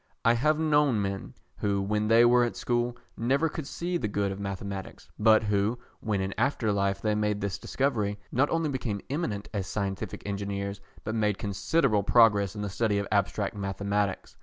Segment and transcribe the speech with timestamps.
[0.25, 4.31] I have known men, who when they were at school, never could see the good
[4.31, 9.01] of mathematics, but who, when in after life they made this discovery, not only became
[9.11, 14.37] eminent as scientific engineers, but made considerable progress in the study of abstract mathematics.